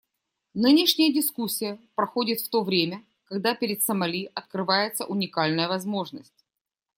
Нынешняя 0.55 1.13
дискуссия 1.13 1.77
проходит 1.93 2.39
в 2.41 2.49
то 2.49 2.63
время, 2.63 3.03
когда 3.25 3.53
перед 3.53 3.83
Сомали 3.83 4.31
открывается 4.33 5.05
уникальная 5.05 5.67
возможность. 5.69 6.43